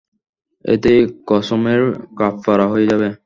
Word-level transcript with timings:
এতেই 0.65 0.99
কসমের 1.29 1.81
কাফফারা 2.17 2.65
হয়ে 2.71 2.89
যাবে। 2.91 3.07